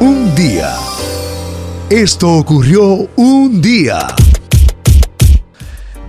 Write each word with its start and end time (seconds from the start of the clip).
Un 0.00 0.34
día. 0.34 0.74
Esto 1.90 2.32
ocurrió 2.34 3.08
un 3.16 3.60
día. 3.60 4.06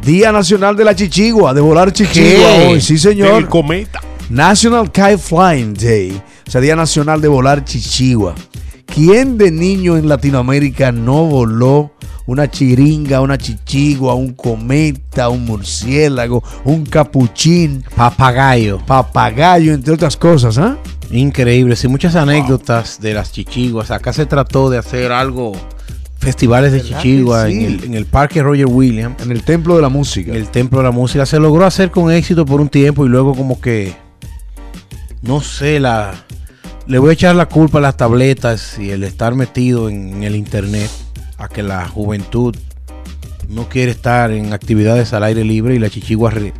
Día 0.03 0.31
Nacional 0.31 0.75
de 0.75 0.83
la 0.85 0.95
Chichigua, 0.95 1.53
de 1.53 1.61
volar 1.61 1.91
chichigua 1.91 2.55
¿Qué? 2.57 2.67
hoy, 2.67 2.81
sí 2.81 2.97
señor. 2.97 3.39
El 3.39 3.47
cometa. 3.47 3.99
National 4.29 4.91
Kite 4.91 5.17
Flying 5.17 5.73
Day, 5.73 6.21
o 6.47 6.51
sea, 6.51 6.61
Día 6.61 6.75
Nacional 6.75 7.19
de 7.19 7.27
volar 7.27 7.65
chichigua. 7.65 8.35
¿Quién 8.85 9.37
de 9.37 9.49
niño 9.51 9.97
en 9.97 10.07
Latinoamérica 10.07 10.91
no 10.91 11.25
voló 11.25 11.91
una 12.27 12.49
chiringa, 12.49 13.21
una 13.21 13.39
chichigua, 13.39 14.13
un 14.13 14.33
cometa, 14.33 15.29
un 15.29 15.45
murciélago, 15.45 16.43
un 16.63 16.85
capuchín, 16.85 17.83
Papagayo. 17.95 18.79
papagayo, 18.85 19.73
entre 19.73 19.95
otras 19.95 20.15
cosas? 20.15 20.59
¿ah? 20.59 20.77
Increíble. 21.11 21.75
Sí, 21.75 21.87
muchas 21.87 22.15
anécdotas 22.15 22.99
de 23.01 23.13
las 23.13 23.31
chichiguas. 23.31 23.91
Acá 23.91 24.13
se 24.13 24.25
trató 24.25 24.69
de 24.69 24.77
hacer 24.77 25.11
algo, 25.11 25.53
festivales 26.19 26.71
de 26.71 26.79
¿Verdad 26.79 26.97
chichigua 27.01 27.47
sí? 27.47 27.53
en, 27.53 27.61
el, 27.65 27.83
en 27.85 27.93
el 27.95 28.05
Parque 28.05 28.43
Roger 28.43 28.67
Williams, 28.67 29.21
En 29.23 29.31
el 29.31 29.43
Templo 29.43 29.75
de 29.75 29.81
la 29.81 29.89
Música. 29.89 30.31
en 30.31 30.37
el 30.37 30.49
Templo 30.49 30.79
de 30.79 30.83
la 30.85 30.91
Música. 30.91 31.25
Se 31.25 31.39
logró 31.39 31.65
hacer 31.65 31.89
con 31.91 32.11
éxito 32.11 32.45
por 32.45 32.61
un 32.61 32.69
tiempo 32.69 33.05
y 33.05 33.09
luego 33.09 33.33
como 33.35 33.59
que, 33.59 33.93
no 35.21 35.41
sé, 35.41 35.79
la... 35.79 36.13
Le 36.87 36.97
voy 36.97 37.11
a 37.11 37.13
echar 37.13 37.35
la 37.35 37.45
culpa 37.47 37.77
a 37.77 37.81
las 37.81 37.97
tabletas 37.97 38.79
y 38.79 38.89
el 38.89 39.03
estar 39.03 39.35
metido 39.35 39.89
en 39.89 40.23
el 40.23 40.35
internet 40.35 40.89
a 41.37 41.47
que 41.47 41.61
la 41.61 41.87
juventud 41.87 42.55
no 43.47 43.69
quiere 43.69 43.91
estar 43.91 44.31
en 44.31 44.53
actividades 44.53 45.13
al 45.13 45.23
aire 45.23 45.43
libre 45.43 45.75
y 45.75 45.79
la 45.79 45.89
chichigua 45.91 46.31
re- 46.31 46.53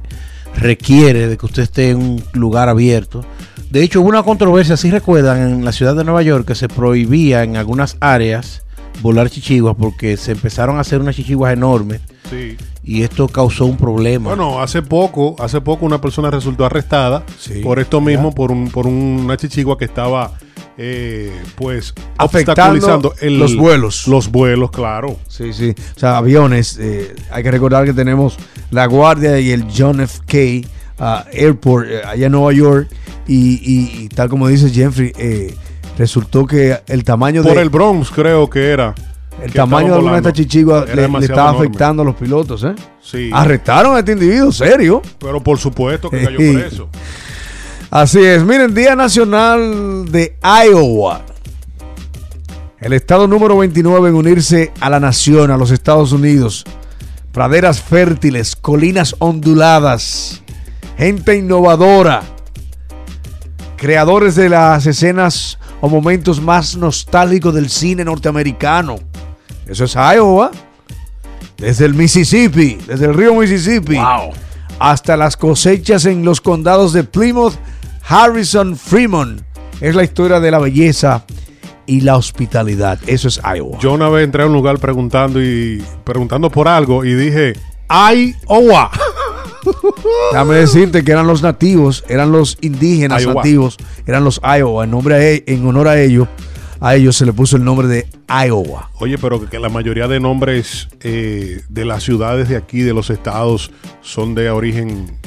requiere 0.56 1.28
de 1.28 1.36
que 1.38 1.46
usted 1.48 1.64
esté 1.64 1.90
en 1.92 1.98
un 1.98 2.24
lugar 2.34 2.70
abierto. 2.70 3.26
De 3.70 3.84
hecho, 3.84 4.02
hubo 4.02 4.10
una 4.10 4.24
controversia, 4.24 4.78
si 4.78 4.90
recuerdan, 4.90 5.38
en 5.42 5.66
la 5.66 5.72
ciudad 5.72 5.96
de 5.96 6.04
Nueva 6.04 6.24
York 6.24 6.46
que 6.48 6.56
se 6.56 6.68
prohibía 6.68 7.44
en 7.44 7.56
algunas 7.56 7.98
áreas 8.00 8.64
volar 9.02 9.30
chichiguas 9.30 9.76
porque 9.78 10.18
se 10.18 10.32
empezaron 10.32 10.78
a 10.78 10.82
hacer 10.82 11.00
unas 11.00 11.16
chichiguas 11.16 11.54
enormes 11.54 12.02
Sí. 12.30 12.58
y 12.84 13.04
esto 13.04 13.28
causó 13.28 13.66
un 13.66 13.78
problema. 13.78 14.30
Bueno, 14.30 14.60
hace 14.60 14.82
poco, 14.82 15.36
hace 15.40 15.62
poco 15.62 15.86
una 15.86 16.02
persona 16.02 16.30
resultó 16.32 16.66
arrestada 16.66 17.24
Sí, 17.38 17.62
por 17.62 17.80
esto 17.80 18.02
mismo, 18.02 18.34
por 18.34 18.52
un, 18.52 18.70
por 18.72 18.88
una 18.88 19.38
chichigua 19.38 19.78
que 19.78 19.86
estaba, 19.86 20.32
eh, 20.78 21.32
pues, 21.56 21.94
Afectando 22.18 22.62
obstaculizando 22.64 23.14
el- 23.22 23.38
los 23.40 23.56
vuelos. 23.56 24.08
Los 24.08 24.30
vuelos, 24.32 24.72
claro. 24.72 25.18
Sí, 25.28 25.54
sí. 25.54 25.74
O 25.96 26.00
sea, 26.00 26.18
aviones. 26.18 26.78
eh, 26.80 27.16
hay 27.32 27.44
que 27.44 27.52
recordar 27.52 27.86
que 27.86 27.94
tenemos 27.94 28.38
la 28.72 28.86
Guardia 28.88 29.40
y 29.40 29.52
el 29.52 29.66
John 29.76 30.02
F. 30.02 30.20
K. 30.26 30.68
ah, 31.00 31.26
Airport 31.32 31.88
eh, 31.88 32.02
allá 32.06 32.26
en 32.26 32.32
Nueva 32.32 32.52
York. 32.54 32.90
Y, 33.30 33.62
y- 33.64 34.04
y 34.06 34.10
tal 34.10 34.28
como 34.28 34.48
dice 34.48 34.70
Jeffrey, 34.72 35.12
eh, 35.18 35.54
resultó 35.98 36.46
que 36.46 36.80
el 36.88 37.04
tamaño 37.04 37.44
Por 37.44 37.56
de 37.56 37.62
el 37.62 37.70
Bronx, 37.70 38.10
creo 38.10 38.50
que 38.50 38.70
era. 38.72 38.96
el 39.44 39.54
tamaño 39.54 39.90
de 39.90 39.94
alguna 39.96 40.14
de 40.16 40.22
Era 40.92 41.08
le, 41.08 41.26
estaba 41.26 41.50
enorme. 41.52 41.68
afectando 41.68 42.02
a 42.02 42.06
los 42.06 42.16
pilotos. 42.16 42.64
¿eh? 42.64 42.74
Sí. 43.02 43.30
Arrestaron 43.32 43.96
a 43.96 44.00
este 44.00 44.14
individuo, 44.14 44.52
serio. 44.52 45.02
Pero 45.20 45.42
por 45.44 45.58
supuesto 45.60 46.10
que 46.10 46.24
cayó 46.24 46.38
preso. 46.54 46.90
Así 47.92 48.20
es. 48.24 48.44
Miren, 48.44 48.74
Día 48.74 48.96
Nacional 48.96 50.06
de 50.12 50.36
Iowa. 50.44 51.22
El 52.80 52.94
estado 52.94 53.28
número 53.28 53.58
29 53.58 54.10
en 54.10 54.16
unirse 54.16 54.72
a 54.80 54.90
la 54.90 55.00
nación, 55.00 55.52
a 55.52 55.58
los 55.58 55.72
Estados 55.72 56.12
Unidos. 56.14 56.66
Praderas 57.32 57.82
fértiles, 57.82 58.56
colinas 58.56 59.16
onduladas, 59.20 60.42
gente 60.98 61.36
innovadora, 61.38 62.24
creadores 63.80 64.36
de 64.36 64.50
las 64.50 64.86
escenas 64.86 65.58
o 65.82 65.90
momentos 65.90 66.42
más 66.42 66.76
nostálgicos 66.76 67.56
del 67.56 67.70
cine 67.70 68.04
norteamericano. 68.04 68.98
Eso 69.66 69.86
es 69.86 69.96
Iowa. 69.96 70.52
Desde 71.58 71.86
el 71.86 71.94
Mississippi, 71.94 72.78
desde 72.88 73.06
el 73.06 73.14
río 73.14 73.34
Mississippi 73.36 73.98
hasta 74.80 75.18
las 75.18 75.36
cosechas 75.36 76.06
en 76.06 76.24
los 76.24 76.40
condados 76.40 76.94
de 76.94 77.04
Plymouth, 77.04 77.56
Harrison, 78.08 78.76
Fremont. 78.78 79.42
Es 79.82 79.96
la 79.96 80.04
historia 80.04 80.40
de 80.40 80.52
la 80.52 80.60
belleza 80.60 81.26
y 81.86 82.02
la 82.02 82.16
hospitalidad. 82.16 83.00
Eso 83.08 83.28
es 83.28 83.42
Iowa. 83.44 83.80
Yo 83.80 83.94
una 83.94 84.10
vez 84.10 84.26
entré 84.26 84.44
a 84.44 84.46
un 84.46 84.54
lugar 84.54 84.80
preguntando 84.80 85.42
y 85.42 85.84
preguntando 86.04 86.50
por 86.50 86.68
algo 86.68 87.04
y 87.04 87.14
dije, 87.14 87.54
Iowa. 87.90 88.92
Déjame 90.32 90.56
decirte 90.56 91.04
que 91.04 91.12
eran 91.12 91.28
los 91.28 91.42
nativos, 91.42 92.04
eran 92.08 92.32
los 92.32 92.58
indígenas 92.62 93.22
Iowa. 93.24 93.36
nativos, 93.36 93.78
eran 94.06 94.24
los 94.24 94.40
Iowa. 94.44 94.84
En, 94.84 94.92
nombre 94.92 95.16
a 95.16 95.22
e- 95.32 95.44
en 95.48 95.66
honor 95.68 95.88
a 95.88 96.00
ellos, 96.02 96.28
a 96.80 96.96
ellos 96.96 97.16
se 97.18 97.26
le 97.26 97.34
puso 97.34 97.58
el 97.58 97.64
nombre 97.64 97.88
de 97.88 98.08
Iowa. 98.48 98.90
Oye, 99.00 99.18
pero 99.18 99.50
que 99.50 99.60
la 99.60 99.70
mayoría 99.70 100.08
de 100.08 100.20
nombres 100.20 100.88
eh, 101.02 101.62
de 101.68 101.86
las 101.86 102.04
ciudades 102.04 102.48
de 102.50 102.56
aquí, 102.58 102.82
de 102.82 102.94
los 102.94 103.10
estados, 103.10 103.72
son 104.02 104.36
de 104.36 104.50
origen 104.50 105.18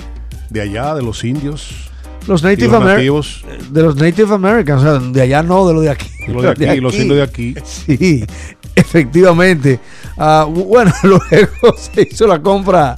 de 0.50 0.60
allá, 0.62 0.94
de 0.94 1.02
los 1.02 1.24
indios. 1.24 1.88
Los 2.28 2.42
Native 2.44 2.76
Americans. 2.76 3.44
De 3.70 3.82
los 3.82 3.96
Native 3.96 4.32
Americans, 4.34 4.82
o 4.82 4.84
sea, 5.00 5.10
de 5.10 5.20
allá 5.22 5.42
no, 5.42 5.66
de 5.66 5.74
los 5.74 5.82
de 5.82 5.90
aquí. 5.90 6.06
y 6.28 6.30
los 6.30 6.42
de 6.56 6.70
aquí, 6.70 6.80
los 6.80 6.94
indios 6.94 7.16
de 7.16 7.22
aquí. 7.22 7.54
Sí, 7.64 8.24
efectivamente. 8.76 9.80
Ah, 10.16 10.46
bu- 10.48 10.66
bueno, 10.66 10.92
luego 11.02 11.76
se 11.76 12.08
hizo 12.10 12.26
la 12.28 12.40
compra, 12.40 12.96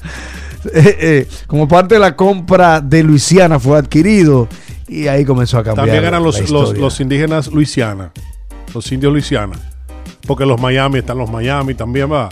eh, 0.75 0.97
eh, 1.01 1.29
como 1.47 1.69
parte 1.69 1.95
de 1.95 2.01
la 2.01 2.17
compra 2.17 2.81
de 2.81 3.03
Luisiana 3.03 3.59
fue 3.59 3.79
adquirido 3.79 4.49
y 4.89 5.07
ahí 5.09 5.25
comenzó 5.25 5.59
a 5.59 5.65
cambiar. 5.65 5.87
También 5.87 6.05
eran 6.05 6.21
la 6.23 6.27
los, 6.27 6.39
los, 6.39 6.51
historia. 6.51 6.81
los 6.81 7.01
indígenas 7.01 7.49
Luisiana, 7.49 8.13
los 8.73 8.91
indios 8.93 9.13
Luisiana. 9.13 9.57
Porque 10.27 10.47
los 10.47 10.61
Miami 10.61 11.01
están 11.01 11.19
los 11.19 11.31
Miami 11.31 11.75
también, 11.75 12.11
va. 12.11 12.31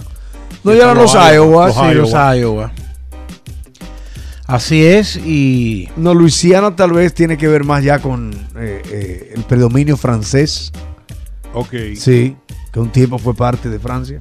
No, 0.65 0.72
ya 0.72 0.84
eran 0.84 0.97
los 0.97 1.12
Iowa. 1.15 1.66
los 1.66 1.75
sí, 1.75 1.81
Sí, 1.81 1.87
Iowa. 1.87 2.00
los 2.00 2.38
Iowa. 2.38 2.72
Así 4.47 4.84
es, 4.84 5.16
y 5.16 5.88
No, 5.97 6.14
Luisiana 6.14 6.76
tal 6.76 6.93
vez 6.93 7.14
tiene 7.14 7.38
que 7.38 7.49
ver 7.49 7.64
más 7.64 7.82
ya 7.82 8.00
con 8.00 8.32
eh, 8.56 8.82
eh, 8.91 9.32
el 9.34 9.44
predominio 9.44 9.97
francés. 9.97 10.72
Ok. 11.54 11.75
Sí, 11.97 12.37
que 12.72 12.81
un 12.81 12.91
tiempo 12.91 13.19
fue 13.19 13.34
parte 13.34 13.69
de 13.69 13.78
Francia. 13.78 14.20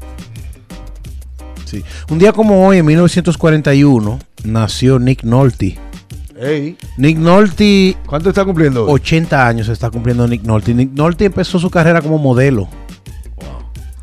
Sí. 1.72 1.84
un 2.10 2.20
día 2.20 2.32
como 2.34 2.68
hoy, 2.68 2.78
en 2.78 2.86
1941, 2.86 4.20
nació 4.44 5.00
Nick 5.00 5.24
Nolte. 5.24 5.78
Nick 6.98 7.18
Nolte, 7.18 7.96
¿Cuánto 8.06 8.30
está 8.30 8.44
cumpliendo? 8.44 8.86
hoy? 8.86 8.94
80 8.96 9.48
años 9.48 9.68
está 9.70 9.90
cumpliendo 9.92 10.28
Nick 10.28 10.44
Nolte. 10.44 10.74
Nick 10.74 10.92
Nolte 10.94 11.26
empezó 11.26 11.60
su 11.60 11.70
carrera 11.70 12.02
como 12.02 12.18
modelo. 12.18 12.68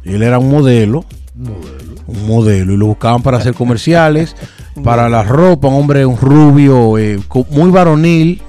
Él 0.04 0.22
era 0.22 0.38
un 0.38 0.48
modelo, 0.50 1.04
un 2.06 2.26
modelo, 2.26 2.72
y 2.72 2.76
lo 2.76 2.86
buscaban 2.86 3.22
para 3.22 3.38
hacer 3.38 3.54
comerciales, 3.54 4.36
para 4.84 5.08
la 5.08 5.22
ropa, 5.22 5.68
un 5.68 5.74
hombre, 5.74 6.06
un 6.06 6.16
rubio, 6.16 6.96
eh, 6.96 7.18
muy 7.50 7.70
varonil, 7.70 8.40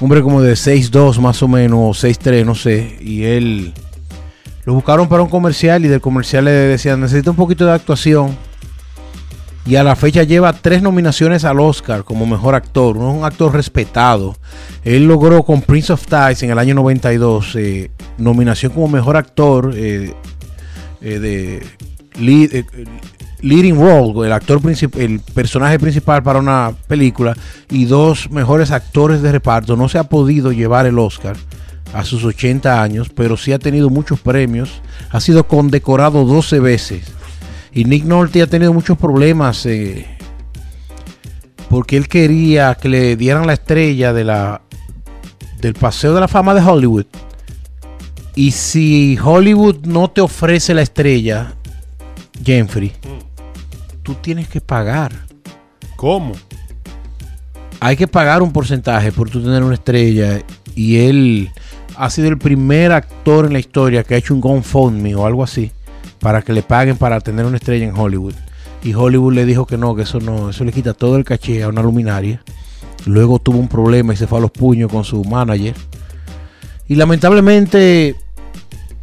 un 0.00 0.04
hombre 0.04 0.22
como 0.22 0.42
de 0.42 0.52
6'2 0.52 1.18
más 1.18 1.42
o 1.42 1.48
menos, 1.48 2.04
o 2.04 2.06
6'3, 2.06 2.44
no 2.44 2.54
sé, 2.54 2.96
y 3.00 3.24
él 3.24 3.72
lo 4.64 4.74
buscaron 4.74 5.08
para 5.08 5.22
un 5.22 5.28
comercial 5.28 5.84
y 5.84 5.88
del 5.88 6.00
comercial 6.00 6.46
le 6.46 6.50
decían, 6.52 7.00
necesita 7.00 7.30
un 7.30 7.36
poquito 7.36 7.66
de 7.66 7.72
actuación. 7.72 8.36
Y 9.66 9.76
a 9.76 9.82
la 9.84 9.96
fecha 9.96 10.22
lleva 10.24 10.52
tres 10.52 10.82
nominaciones 10.82 11.44
al 11.44 11.58
Oscar 11.58 12.04
como 12.04 12.26
mejor 12.26 12.54
actor. 12.54 12.96
Es 12.96 13.02
un 13.02 13.24
actor 13.24 13.52
respetado. 13.54 14.36
Él 14.84 15.06
logró 15.06 15.42
con 15.42 15.62
Prince 15.62 15.92
of 15.92 16.06
Tides 16.06 16.42
en 16.42 16.50
el 16.50 16.58
año 16.58 16.74
92 16.74 17.56
eh, 17.56 17.90
nominación 18.18 18.72
como 18.72 18.88
mejor 18.88 19.16
actor 19.16 19.72
eh, 19.74 20.12
eh, 21.00 21.18
de 21.18 21.62
lead- 22.20 22.66
leading 23.40 23.78
role, 23.78 24.26
el 24.26 24.32
actor 24.32 24.60
el 24.98 25.20
personaje 25.20 25.78
principal 25.78 26.22
para 26.22 26.38
una 26.38 26.72
película 26.86 27.34
y 27.70 27.84
dos 27.86 28.30
mejores 28.30 28.70
actores 28.70 29.22
de 29.22 29.32
reparto. 29.32 29.76
No 29.76 29.88
se 29.88 29.98
ha 29.98 30.04
podido 30.04 30.52
llevar 30.52 30.84
el 30.84 30.98
Oscar 30.98 31.36
a 31.92 32.04
sus 32.04 32.24
80 32.24 32.82
años, 32.82 33.10
pero 33.14 33.36
sí 33.36 33.52
ha 33.52 33.58
tenido 33.58 33.90
muchos 33.90 34.20
premios. 34.20 34.80
Ha 35.10 35.20
sido 35.20 35.46
condecorado 35.46 36.24
12 36.24 36.60
veces. 36.60 37.12
Y 37.72 37.84
Nick 37.84 38.04
Nolte 38.04 38.42
ha 38.42 38.46
tenido 38.46 38.72
muchos 38.72 38.96
problemas 38.96 39.66
eh, 39.66 40.06
porque 41.68 41.96
él 41.96 42.08
quería 42.08 42.76
que 42.76 42.88
le 42.88 43.16
dieran 43.16 43.46
la 43.46 43.54
estrella 43.54 44.12
de 44.12 44.24
la 44.24 44.62
del 45.60 45.74
Paseo 45.74 46.14
de 46.14 46.20
la 46.20 46.28
Fama 46.28 46.54
de 46.54 46.62
Hollywood. 46.62 47.06
Y 48.36 48.50
si 48.50 49.18
Hollywood 49.22 49.86
no 49.86 50.10
te 50.10 50.20
ofrece 50.20 50.74
la 50.74 50.82
estrella, 50.82 51.54
Jeffrey, 52.44 52.92
tú 54.02 54.14
tienes 54.14 54.48
que 54.48 54.60
pagar. 54.60 55.12
¿Cómo? 55.96 56.34
Hay 57.80 57.96
que 57.96 58.06
pagar 58.06 58.42
un 58.42 58.52
porcentaje 58.52 59.10
por 59.12 59.30
tú 59.30 59.42
tener 59.42 59.62
una 59.62 59.74
estrella. 59.74 60.42
Y 60.74 60.98
él 60.98 61.50
ha 61.96 62.10
sido 62.10 62.28
el 62.28 62.38
primer 62.38 62.92
actor 62.92 63.46
en 63.46 63.52
la 63.52 63.58
historia 63.58 64.04
que 64.04 64.14
ha 64.14 64.18
hecho 64.18 64.34
un 64.34 64.40
GoFundMe 64.40 65.14
o 65.14 65.26
algo 65.26 65.42
así 65.42 65.70
para 66.18 66.42
que 66.42 66.52
le 66.52 66.62
paguen 66.62 66.96
para 66.96 67.20
tener 67.20 67.44
una 67.44 67.56
estrella 67.56 67.86
en 67.86 67.96
Hollywood. 67.96 68.34
Y 68.82 68.94
Hollywood 68.94 69.34
le 69.34 69.44
dijo 69.44 69.66
que 69.66 69.76
no, 69.76 69.94
que 69.94 70.02
eso 70.02 70.20
no, 70.20 70.50
eso 70.50 70.64
le 70.64 70.72
quita 70.72 70.94
todo 70.94 71.16
el 71.16 71.24
caché 71.24 71.62
a 71.62 71.68
una 71.68 71.82
luminaria. 71.82 72.42
Luego 73.06 73.38
tuvo 73.38 73.58
un 73.58 73.68
problema 73.68 74.14
y 74.14 74.16
se 74.16 74.26
fue 74.26 74.38
a 74.38 74.42
los 74.42 74.50
puños 74.50 74.90
con 74.90 75.04
su 75.04 75.24
manager. 75.24 75.74
Y 76.88 76.94
lamentablemente 76.96 78.16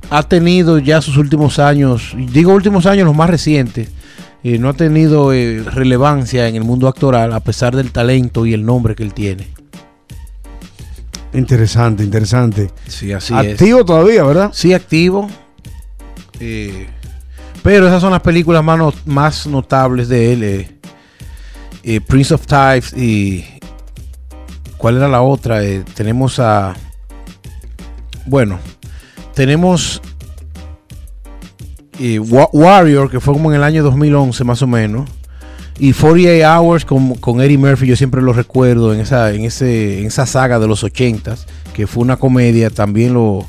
ha 0.10 0.24
tenido 0.24 0.78
ya 0.80 1.02
sus 1.02 1.18
últimos 1.18 1.58
años, 1.60 2.16
digo 2.32 2.54
últimos 2.54 2.86
años, 2.86 3.06
los 3.06 3.16
más 3.16 3.30
recientes, 3.30 3.90
eh, 4.44 4.58
no 4.58 4.70
ha 4.70 4.74
tenido 4.74 5.34
eh, 5.34 5.64
relevancia 5.64 6.48
en 6.48 6.56
el 6.56 6.64
mundo 6.64 6.88
actoral 6.88 7.34
a 7.34 7.40
pesar 7.40 7.76
del 7.76 7.92
talento 7.92 8.46
y 8.46 8.54
el 8.54 8.66
nombre 8.66 8.96
que 8.96 9.04
él 9.04 9.14
tiene. 9.14 9.48
Interesante, 11.34 12.04
interesante. 12.04 12.72
Sí, 12.88 13.12
así 13.14 13.34
activo 13.52 13.86
todavía, 13.86 14.24
¿verdad? 14.24 14.52
Sí, 14.54 14.74
activo. 14.74 15.30
Eh, 16.40 16.88
pero 17.64 17.88
esas 17.88 18.02
son 18.02 18.12
las 18.12 18.22
películas 18.22 18.64
más, 18.64 18.78
no- 18.78 18.94
más 19.06 19.48
notables 19.48 20.10
de 20.10 20.34
él. 20.34 20.44
eh. 20.44 20.78
Eh, 21.84 22.02
Prince 22.02 22.34
of 22.34 22.46
Types 22.46 22.94
y... 22.94 23.46
¿Cuál 24.78 24.98
era 24.98 25.08
la 25.08 25.22
otra? 25.22 25.62
Tenemos 25.96 26.40
a... 26.40 26.74
Bueno, 28.26 28.60
tenemos 29.36 30.02
Wa- 32.20 32.50
Warrior, 32.52 33.10
que 33.12 33.20
fue 33.20 33.34
como 33.34 33.52
en 33.52 33.58
el 33.58 33.64
año 33.64 33.84
2011 33.84 34.44
más 34.44 34.62
o 34.62 34.68
menos. 34.68 35.10
Y 35.84 35.94
48 35.94 36.48
Hours 36.48 36.86
con, 36.86 37.16
con 37.16 37.42
Eddie 37.42 37.58
Murphy, 37.58 37.88
yo 37.88 37.96
siempre 37.96 38.22
lo 38.22 38.34
recuerdo 38.34 38.94
en 38.94 39.00
esa, 39.00 39.32
en 39.34 39.46
ese, 39.46 40.00
en 40.00 40.06
esa 40.06 40.28
saga 40.28 40.60
de 40.60 40.68
los 40.68 40.84
80s, 40.84 41.40
que 41.74 41.88
fue 41.88 42.04
una 42.04 42.18
comedia, 42.18 42.70
también 42.70 43.14
lo, 43.16 43.48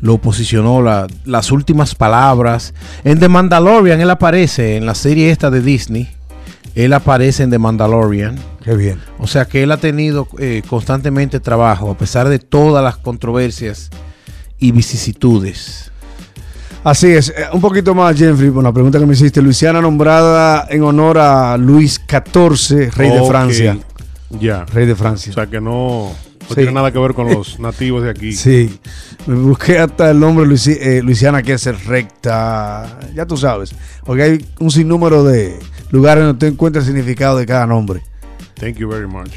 lo 0.00 0.18
posicionó 0.18 0.80
la- 0.82 1.08
las 1.24 1.50
últimas 1.50 1.94
palabras. 1.96 2.74
En 3.02 3.18
The 3.18 3.28
Mandalorian 3.28 4.00
él 4.00 4.10
aparece, 4.10 4.76
en 4.76 4.86
la 4.86 4.94
serie 4.94 5.30
esta 5.30 5.50
de 5.50 5.60
Disney, 5.62 6.08
él 6.76 6.92
aparece 6.92 7.42
en 7.42 7.50
The 7.50 7.58
Mandalorian. 7.58 8.38
Qué 8.62 8.76
bien. 8.76 9.00
O 9.18 9.26
sea 9.26 9.44
que 9.44 9.64
él 9.64 9.72
ha 9.72 9.76
tenido 9.78 10.28
eh, 10.38 10.62
constantemente 10.68 11.40
trabajo, 11.40 11.90
a 11.90 11.98
pesar 11.98 12.28
de 12.28 12.38
todas 12.38 12.84
las 12.84 12.96
controversias 12.98 13.90
y 14.58 14.70
vicisitudes. 14.70 15.91
Así 16.84 17.12
es. 17.12 17.28
Eh, 17.30 17.34
un 17.52 17.60
poquito 17.60 17.94
más, 17.94 18.16
Jeffrey, 18.16 18.50
por 18.50 18.62
la 18.64 18.72
pregunta 18.72 18.98
que 18.98 19.06
me 19.06 19.12
hiciste. 19.14 19.40
Luisiana 19.40 19.80
nombrada 19.80 20.66
en 20.68 20.82
honor 20.82 21.18
a 21.18 21.56
Luis 21.56 22.00
XIV, 22.08 22.90
rey 22.96 23.10
de 23.10 23.24
Francia. 23.26 23.78
Ya. 24.30 24.64
Rey 24.64 24.86
de 24.86 24.96
Francia. 24.96 25.30
O 25.30 25.34
sea 25.34 25.46
que 25.46 25.60
no, 25.60 26.08
no 26.10 26.48
Sí. 26.48 26.54
tiene 26.56 26.72
nada 26.72 26.90
que 26.90 26.98
ver 26.98 27.14
con 27.14 27.28
los 27.32 27.60
nativos 27.60 28.02
de 28.02 28.10
aquí. 28.10 28.32
Sí, 28.32 28.78
me 29.26 29.36
busqué 29.36 29.78
hasta 29.78 30.10
el 30.10 30.18
nombre 30.18 30.44
Luisi- 30.44 30.76
eh, 30.80 31.00
Luisiana, 31.02 31.42
que 31.42 31.52
es 31.52 31.84
recta, 31.86 32.98
ya 33.14 33.26
tú 33.26 33.36
sabes, 33.36 33.72
porque 34.04 34.22
hay 34.22 34.46
un 34.58 34.70
sinnúmero 34.70 35.22
de 35.22 35.58
lugares 35.90 36.24
donde 36.24 36.38
tú 36.40 36.46
encuentras 36.52 36.86
el 36.88 36.94
significado 36.94 37.36
de 37.38 37.46
cada 37.46 37.66
nombre. 37.66 38.02
Thank 38.58 38.76
you 38.78 38.88
very 38.88 39.06
much. 39.06 39.30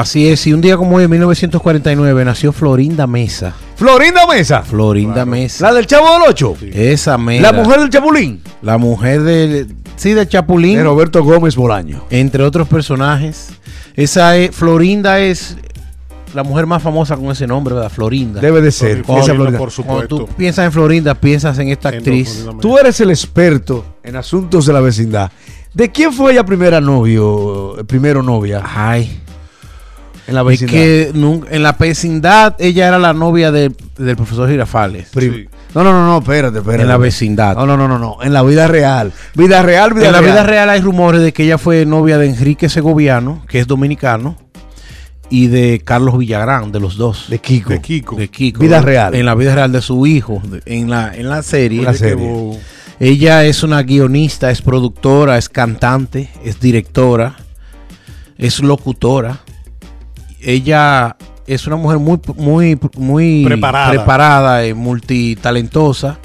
Así 0.00 0.28
es, 0.28 0.46
y 0.46 0.52
un 0.52 0.60
día 0.60 0.76
como 0.76 0.96
hoy, 0.96 1.04
en 1.04 1.10
1949, 1.10 2.24
nació 2.24 2.52
Florinda 2.52 3.06
Mesa. 3.06 3.54
Florinda 3.76 4.26
Mesa, 4.26 4.62
Florinda 4.62 5.14
Claro. 5.14 5.30
Mesa. 5.30 5.66
la 5.68 5.74
del 5.74 5.86
Chavo 5.86 6.06
del 6.12 6.22
Ocho, 6.28 6.54
Sí. 6.60 6.70
Esa 6.72 7.16
mera. 7.16 7.50
la 7.50 7.62
mujer 7.62 7.80
del 7.80 7.88
Chapulín, 7.90 8.42
La 8.62 8.76
mujer 8.78 9.22
del. 9.22 9.74
Sí, 9.96 10.12
del 10.12 10.28
Chapulín. 10.28 10.76
de 10.76 10.84
Roberto 10.84 11.24
Gómez 11.24 11.56
Bolaño. 11.56 12.04
entre 12.10 12.42
otros 12.44 12.68
personajes. 12.68 13.48
Esa 13.94 14.36
es. 14.36 14.54
Florinda 14.54 15.18
es 15.20 15.56
la 16.34 16.42
mujer 16.42 16.66
más 16.66 16.82
famosa 16.82 17.16
con 17.16 17.30
ese 17.30 17.46
nombre, 17.46 17.74
¿verdad? 17.74 17.90
Florinda. 17.90 18.42
Debe 18.42 18.60
de 18.60 18.70
ser. 18.72 19.02
Florinda, 19.02 19.24
esa 19.24 19.34
Florinda. 19.34 19.58
por 19.58 19.72
Cuando 19.72 20.02
supuesto. 20.02 20.16
tú 20.18 20.26
piensas 20.36 20.66
en 20.66 20.72
Florinda, 20.72 21.14
piensas 21.14 21.58
en 21.58 21.68
esta 21.68 21.88
En 21.88 21.94
actriz. 21.96 22.46
Tú 22.60 22.76
eres 22.76 23.00
el 23.00 23.08
experto 23.08 23.82
en 24.02 24.16
asuntos 24.16 24.66
de 24.66 24.72
la 24.74 24.80
vecindad. 24.80 25.30
¿De 25.72 25.90
quién 25.90 26.12
fue 26.12 26.32
ella 26.32 26.44
primera 26.44 26.80
novio, 26.82 27.76
primero 27.86 28.22
novia 28.22 28.62
Ay. 28.64 29.20
En 30.26 30.34
la 30.34 30.40
Es 30.42 30.46
vecindad? 30.46 30.72
que 30.72 31.10
nun- 31.14 31.46
en 31.50 31.62
la 31.62 31.72
vecindad 31.72 32.54
ella 32.58 32.88
era 32.88 32.98
la 32.98 33.12
novia 33.12 33.50
de- 33.52 33.72
del 33.98 34.16
profesor 34.16 34.48
Girafales. 34.50 35.08
Sí. 35.18 35.46
No, 35.74 35.84
no, 35.84 35.92
no, 35.92 36.06
no, 36.06 36.18
espérate, 36.18 36.58
espérate. 36.58 36.82
En 36.82 36.88
la 36.88 36.96
vecindad. 36.96 37.54
No, 37.54 37.66
no, 37.66 37.76
no, 37.76 37.86
no, 37.86 37.98
no, 37.98 38.16
en 38.22 38.32
la 38.32 38.42
vida 38.42 38.66
real. 38.66 39.12
Vida 39.34 39.62
real, 39.62 39.92
vida 39.92 40.06
en 40.06 40.12
la 40.12 40.20
real. 40.20 40.32
vida 40.32 40.42
real 40.44 40.70
hay 40.70 40.80
rumores 40.80 41.20
de 41.20 41.32
que 41.32 41.44
ella 41.44 41.58
fue 41.58 41.84
novia 41.84 42.16
de 42.18 42.26
Enrique 42.26 42.68
Segoviano, 42.68 43.44
que 43.48 43.58
es 43.60 43.66
dominicano, 43.66 44.36
y 45.28 45.48
de 45.48 45.82
Carlos 45.84 46.16
Villagrán, 46.16 46.72
de 46.72 46.80
los 46.80 46.96
dos. 46.96 47.26
De 47.28 47.38
Kiko. 47.40 47.70
De 47.70 47.80
Kiko. 47.80 48.16
de 48.16 48.28
Kiko. 48.28 48.60
Vida 48.60 48.80
real. 48.80 49.14
En 49.14 49.26
la 49.26 49.34
vida 49.34 49.54
real 49.54 49.70
de 49.72 49.82
su 49.82 50.06
hijo. 50.06 50.40
de- 50.48 50.62
en, 50.66 50.88
la, 50.88 51.14
en 51.14 51.28
la 51.28 51.42
serie. 51.42 51.80
En 51.80 51.84
la 51.84 51.94
serie. 51.94 52.58
Ella 52.98 53.44
es 53.44 53.62
una 53.62 53.82
guionista, 53.82 54.50
es 54.50 54.62
productora, 54.62 55.36
es 55.36 55.50
cantante, 55.50 56.30
es 56.44 56.58
directora, 56.60 57.36
es 58.38 58.60
locutora. 58.60 59.40
Ella 60.40 61.16
es 61.46 61.66
una 61.66 61.76
mujer 61.76 61.98
muy, 61.98 62.18
muy, 62.36 62.78
muy 62.96 63.44
Preparada. 63.44 63.90
preparada 63.90 64.66
y 64.66 64.74
multitalentosa. 64.74 66.18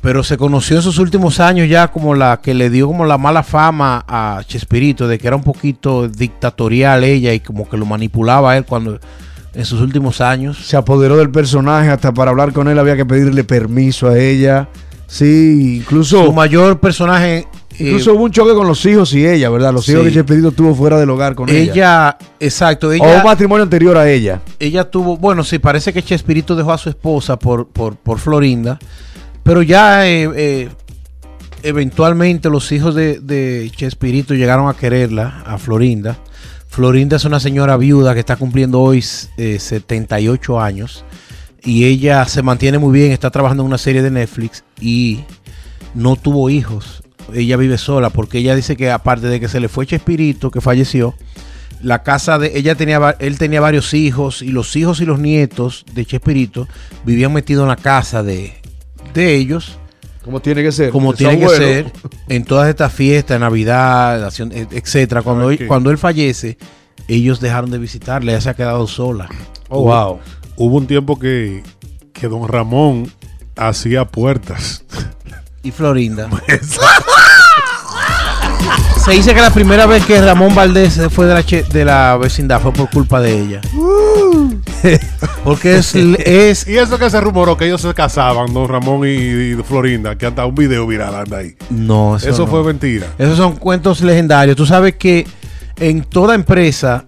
Pero 0.00 0.22
se 0.22 0.36
conoció 0.36 0.76
en 0.76 0.82
sus 0.82 0.98
últimos 0.98 1.40
años 1.40 1.66
ya 1.66 1.88
como 1.88 2.14
la 2.14 2.40
que 2.42 2.52
le 2.52 2.68
dio 2.68 2.86
como 2.88 3.06
la 3.06 3.16
mala 3.16 3.42
fama 3.42 4.04
a 4.06 4.42
Chespirito, 4.46 5.08
de 5.08 5.18
que 5.18 5.26
era 5.26 5.34
un 5.36 5.42
poquito 5.42 6.08
dictatorial 6.08 7.04
ella 7.04 7.32
y 7.32 7.40
como 7.40 7.66
que 7.68 7.78
lo 7.78 7.86
manipulaba 7.86 8.52
a 8.52 8.56
él 8.58 8.66
cuando 8.66 9.00
en 9.54 9.64
sus 9.64 9.80
últimos 9.80 10.20
años. 10.20 10.58
Se 10.66 10.76
apoderó 10.76 11.16
del 11.16 11.30
personaje, 11.30 11.88
hasta 11.88 12.12
para 12.12 12.32
hablar 12.32 12.52
con 12.52 12.68
él 12.68 12.78
había 12.78 12.96
que 12.96 13.06
pedirle 13.06 13.44
permiso 13.44 14.08
a 14.08 14.18
ella. 14.18 14.68
Sí, 15.06 15.78
incluso, 15.78 16.26
Su 16.26 16.32
mayor 16.34 16.80
personaje 16.80 17.46
eh, 17.78 17.84
incluso 17.84 18.14
hubo 18.14 18.24
un 18.24 18.30
choque 18.30 18.54
con 18.54 18.66
los 18.66 18.84
hijos 18.86 19.12
y 19.14 19.26
ella, 19.26 19.50
¿verdad? 19.50 19.72
Los 19.72 19.88
hijos 19.88 20.02
Sí. 20.02 20.08
que 20.08 20.14
Chespirito 20.14 20.52
tuvo 20.52 20.74
fuera 20.74 20.98
del 20.98 21.10
hogar 21.10 21.34
con 21.34 21.48
ella. 21.48 21.72
ella, 21.72 22.18
exacto, 22.40 22.88
o 22.88 22.92
un 22.92 23.24
matrimonio 23.24 23.62
anterior 23.62 23.96
a 23.96 24.10
ella. 24.10 24.40
ella 24.58 24.88
tuvo, 24.90 25.16
bueno, 25.16 25.44
sí, 25.44 25.58
parece 25.58 25.92
que 25.92 26.02
Chespirito 26.02 26.54
dejó 26.56 26.72
a 26.72 26.78
su 26.78 26.88
esposa 26.88 27.38
por, 27.38 27.68
por, 27.68 27.96
por 27.96 28.18
Florinda, 28.18 28.78
pero 29.42 29.62
ya 29.62 30.06
eh, 30.08 30.30
eh, 30.36 30.68
eventualmente 31.62 32.48
los 32.50 32.70
hijos 32.72 32.94
de, 32.94 33.20
de 33.20 33.70
Chespirito 33.74 34.34
llegaron 34.34 34.68
a 34.68 34.74
quererla, 34.74 35.42
a 35.46 35.58
Florinda. 35.58 36.18
Florinda 36.68 37.16
es 37.16 37.24
una 37.24 37.38
señora 37.38 37.76
viuda 37.76 38.14
que 38.14 38.20
está 38.20 38.36
cumpliendo 38.36 38.80
hoy 38.80 39.04
eh, 39.36 39.58
78 39.60 40.60
años 40.60 41.04
y 41.62 41.84
ella 41.84 42.24
se 42.26 42.42
mantiene 42.42 42.78
muy 42.78 42.92
bien, 42.98 43.12
está 43.12 43.30
trabajando 43.30 43.62
en 43.62 43.68
una 43.68 43.78
serie 43.78 44.02
de 44.02 44.10
Netflix 44.10 44.64
y 44.80 45.20
no 45.94 46.16
tuvo 46.16 46.50
hijos. 46.50 47.03
Ella 47.32 47.56
vive 47.56 47.78
sola 47.78 48.10
porque 48.10 48.38
ella 48.38 48.54
dice 48.54 48.76
que 48.76 48.90
aparte 48.90 49.28
de 49.28 49.40
que 49.40 49.48
se 49.48 49.60
le 49.60 49.68
fue 49.68 49.86
Chespirito, 49.86 50.50
que 50.50 50.60
falleció, 50.60 51.14
la 51.82 52.02
casa 52.02 52.38
de 52.38 52.58
ella 52.58 52.74
tenía 52.74 53.16
él 53.18 53.38
tenía 53.38 53.60
varios 53.60 53.94
hijos 53.94 54.42
y 54.42 54.48
los 54.48 54.74
hijos 54.76 55.00
y 55.00 55.04
los 55.06 55.18
nietos 55.18 55.84
de 55.94 56.04
Chespirito 56.04 56.66
vivían 57.04 57.32
metidos 57.32 57.62
en 57.64 57.68
la 57.68 57.76
casa 57.76 58.22
de, 58.22 58.54
de 59.12 59.34
ellos 59.34 59.78
Como 60.24 60.40
tiene 60.40 60.62
que 60.62 60.72
ser. 60.72 60.90
como 60.90 61.12
tiene 61.14 61.38
que 61.38 61.48
ser 61.48 61.92
en 62.28 62.44
todas 62.44 62.68
estas 62.68 62.92
fiestas, 62.92 63.38
Navidad, 63.40 64.30
etcétera. 64.72 65.22
Cuando, 65.22 65.50
él- 65.50 65.66
cuando 65.66 65.90
él 65.90 65.98
fallece, 65.98 66.56
ellos 67.08 67.40
dejaron 67.40 67.70
de 67.70 67.78
visitarle, 67.78 68.32
ella 68.32 68.40
se 68.40 68.48
ha 68.50 68.54
quedado 68.54 68.86
sola. 68.86 69.28
Oh, 69.68 69.82
wow. 69.84 70.20
Hubo 70.56 70.76
un 70.76 70.86
tiempo 70.86 71.18
que, 71.18 71.62
que 72.14 72.28
don 72.28 72.48
Ramón 72.48 73.10
hacía 73.56 74.04
puertas. 74.06 74.84
Y 75.64 75.70
Florinda. 75.72 76.28
Se 79.04 79.10
dice 79.12 79.34
que 79.34 79.40
la 79.42 79.50
primera 79.50 79.84
vez 79.86 80.04
que 80.06 80.18
Ramón 80.20 80.54
Valdés 80.54 80.94
se 80.94 81.10
fue 81.10 81.26
de 81.26 81.34
la, 81.34 81.42
che- 81.44 81.62
de 81.64 81.84
la 81.84 82.16
vecindad 82.16 82.58
fue 82.62 82.72
por 82.72 82.88
culpa 82.88 83.20
de 83.20 83.38
ella. 83.38 83.60
Porque 85.44 85.76
es, 85.76 85.94
es 85.94 86.66
Y 86.68 86.78
eso 86.78 86.98
que 86.98 87.10
se 87.10 87.20
rumoró 87.20 87.54
que 87.58 87.66
ellos 87.66 87.82
se 87.82 87.92
casaban, 87.92 88.54
don 88.54 88.66
Ramón 88.66 89.06
y, 89.06 89.10
y 89.10 89.54
Florinda, 89.62 90.16
que 90.16 90.24
anda 90.24 90.46
un 90.46 90.54
video 90.54 90.86
viral 90.86 91.14
anda 91.16 91.38
ahí. 91.38 91.54
no, 91.68 92.16
eso, 92.16 92.30
Eso, 92.30 92.46
no. 92.46 92.50
fue 92.50 92.64
mentira. 92.64 93.08
Esos 93.18 93.36
son 93.36 93.56
cuentos 93.56 94.00
legendarios. 94.00 94.56
Tú 94.56 94.64
sabes 94.64 94.94
que 94.96 95.26
en 95.76 96.02
toda 96.02 96.34
empresa 96.34 97.04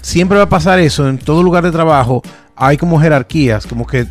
siempre 0.00 0.38
va 0.38 0.44
a 0.44 0.48
pasar 0.48 0.78
eso. 0.78 1.06
En 1.06 1.18
todo 1.18 1.42
lugar 1.42 1.64
de 1.64 1.70
trabajo 1.70 2.22
hay 2.56 2.78
como 2.78 2.98
jerarquías. 2.98 3.66
Como 3.66 3.86
que 3.86 4.06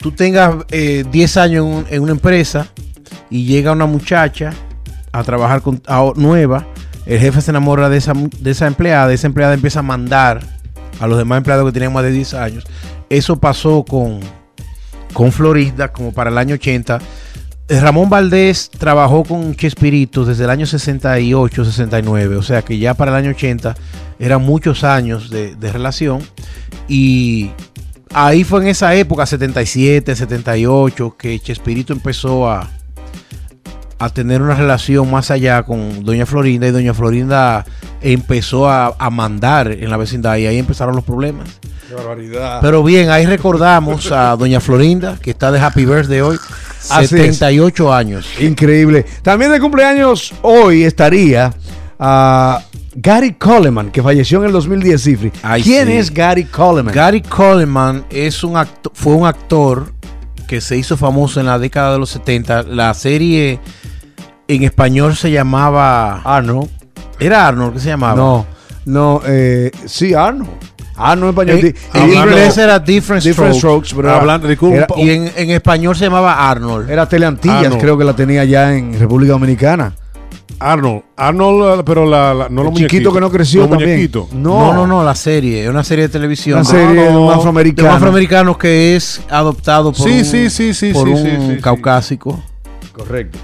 tú 0.00 0.12
tengas 0.12 0.54
eh, 0.70 1.02
10 1.10 1.36
años 1.38 1.64
en, 1.66 1.72
un- 1.72 1.86
en 1.88 2.02
una 2.02 2.12
empresa 2.12 2.66
y 3.30 3.44
llega 3.44 3.72
una 3.72 3.86
muchacha 3.86 4.52
a 5.12 5.22
trabajar 5.24 5.62
con, 5.62 5.82
nueva. 6.16 6.66
El 7.06 7.20
jefe 7.20 7.40
se 7.40 7.50
enamora 7.50 7.88
de 7.88 7.98
esa, 7.98 8.12
de 8.14 8.50
esa 8.50 8.66
empleada. 8.66 9.12
Esa 9.12 9.26
empleada 9.26 9.54
empieza 9.54 9.80
a 9.80 9.82
mandar 9.82 10.40
a 11.00 11.06
los 11.06 11.18
demás 11.18 11.38
empleados 11.38 11.66
que 11.66 11.72
tenían 11.72 11.92
más 11.92 12.04
de 12.04 12.10
10 12.10 12.34
años. 12.34 12.64
Eso 13.08 13.38
pasó 13.38 13.84
con, 13.84 14.20
con 15.12 15.32
Florida 15.32 15.92
como 15.92 16.12
para 16.12 16.30
el 16.30 16.38
año 16.38 16.54
80. 16.54 16.98
Eh, 17.68 17.80
Ramón 17.80 18.08
Valdés 18.08 18.70
trabajó 18.70 19.24
con 19.24 19.54
Chespirito 19.54 20.24
desde 20.24 20.44
el 20.44 20.50
año 20.50 20.66
68, 20.66 21.64
69, 21.64 22.36
o 22.36 22.42
sea 22.42 22.62
que 22.62 22.78
ya 22.78 22.94
para 22.94 23.10
el 23.10 23.16
año 23.18 23.30
80 23.30 23.74
eran 24.18 24.42
muchos 24.42 24.84
años 24.84 25.28
de, 25.28 25.54
de 25.54 25.72
relación 25.72 26.22
y 26.88 27.50
ahí 28.12 28.44
fue 28.44 28.62
en 28.62 28.68
esa 28.68 28.94
época, 28.94 29.26
77, 29.26 30.16
78, 30.16 31.16
que 31.18 31.38
Chespirito 31.38 31.92
empezó 31.92 32.48
a, 32.48 32.70
a 33.98 34.10
tener 34.10 34.42
una 34.42 34.54
relación 34.54 35.10
más 35.10 35.30
allá 35.30 35.62
con 35.62 36.04
Doña 36.04 36.26
Florinda 36.26 36.66
y 36.68 36.70
Doña 36.70 36.94
Florinda 36.94 37.64
empezó 38.00 38.68
a, 38.68 38.94
a 38.98 39.10
mandar 39.10 39.70
en 39.72 39.90
la 39.90 39.96
vecindad 39.96 40.36
y 40.36 40.46
ahí 40.46 40.58
empezaron 40.58 40.94
los 40.94 41.04
problemas. 41.04 41.48
Qué 41.88 41.94
barbaridad. 41.94 42.60
Pero 42.60 42.82
bien, 42.82 43.10
ahí 43.10 43.24
recordamos 43.24 44.12
a 44.12 44.36
Doña 44.38 44.60
Florinda, 44.60 45.18
que 45.20 45.30
está 45.30 45.50
de 45.50 45.58
Happy 45.58 45.86
Birthday 45.86 46.20
hoy, 46.20 46.38
Así 46.90 47.04
es. 47.04 47.10
78 47.10 47.92
años. 47.92 48.28
Increíble. 48.40 49.06
También 49.22 49.50
de 49.50 49.58
cumpleaños 49.58 50.34
hoy 50.42 50.84
estaría 50.84 51.52
ah, 51.98 52.62
Gary 52.94 53.34
Coleman, 53.34 53.90
que 53.90 54.02
falleció 54.02 54.40
en 54.40 54.46
el 54.46 54.52
2010, 54.52 55.02
Cifri. 55.02 55.32
Ay, 55.42 55.62
¿Quién 55.62 55.86
sí. 55.86 55.94
es 55.94 56.12
Gary 56.12 56.44
Coleman? 56.44 56.94
Gary 56.94 57.22
Coleman 57.22 58.04
es 58.10 58.44
un 58.44 58.58
fue 58.92 59.14
un 59.14 59.26
actor 59.26 59.92
que 60.46 60.60
se 60.60 60.76
hizo 60.76 60.96
famoso 60.96 61.40
en 61.40 61.46
la 61.46 61.58
década 61.58 61.92
de 61.92 61.98
los 61.98 62.10
70. 62.10 62.64
La 62.64 62.92
serie 62.94 63.60
en 64.48 64.62
español 64.64 65.14
se 65.14 65.30
llamaba... 65.30 66.22
Arnold. 66.24 66.68
¿Era 67.20 67.46
Arnold 67.46 67.74
que 67.74 67.80
se 67.80 67.88
llamaba? 67.88 68.14
No, 68.16 68.46
no, 68.86 69.20
eh, 69.26 69.70
sí, 69.86 70.14
Arnold. 70.14 70.48
Arnold 70.96 71.38
en 71.38 71.48
español. 71.48 71.58
En, 71.58 71.72
Di- 71.72 72.08
en 72.14 72.14
inglés 72.28 72.58
era 72.58 72.78
Different, 72.78 73.22
Different 73.24 73.54
Strokes. 73.54 73.88
Strokes, 73.88 73.94
pero 73.96 74.08
era- 74.08 74.18
Hablando 74.20 74.48
era, 74.48 74.86
Y 74.96 75.10
en, 75.10 75.30
en 75.36 75.50
español 75.50 75.94
se 75.96 76.04
llamaba 76.06 76.48
Arnold. 76.50 76.90
era 76.90 77.06
Teleantillas, 77.08 77.64
Arnold. 77.64 77.80
creo 77.80 77.98
que 77.98 78.04
la 78.04 78.14
tenía 78.16 78.44
ya 78.44 78.74
en 78.74 78.98
República 78.98 79.32
Dominicana. 79.32 79.94
Arnold. 80.60 81.02
Arnold, 81.16 81.84
pero 81.84 82.04
la, 82.06 82.34
la- 82.34 82.48
no 82.48 82.62
El 82.62 82.68
los 82.68 82.74
chiquito 82.78 83.12
que 83.12 83.20
no 83.20 83.30
creció 83.30 83.60
Los 83.62 83.70
también. 83.70 83.90
muñequitos. 83.90 84.32
No, 84.32 84.72
no, 84.72 84.86
no, 84.86 85.04
la 85.04 85.14
serie. 85.14 85.64
Es 85.64 85.70
una 85.70 85.84
serie 85.84 86.04
de 86.06 86.08
televisión. 86.08 86.60
Una 86.60 86.64
serie 86.64 87.02
de 87.02 87.12
no. 87.12 87.20
un 87.26 87.26
de 87.74 87.82
un 87.82 87.88
afroamericano 87.90 88.56
que 88.58 88.96
es 88.96 89.20
adoptado 89.30 89.92
por 89.92 90.08
Sí, 90.08 90.18
un, 90.20 90.24
sí, 90.24 90.50
sí, 90.50 90.74
sí, 90.74 90.92
por 90.92 91.06
sí, 91.06 91.14
un 91.14 91.18
sí, 91.18 91.30
sí, 91.30 91.54
sí. 91.56 91.60
caucásico. 91.60 92.42
Correcto. 92.92 93.38